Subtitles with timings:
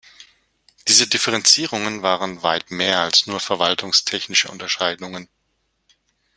[0.87, 5.29] Diese Differenzierungen waren weit mehr als nur verwaltungstechnische Unterscheidungen.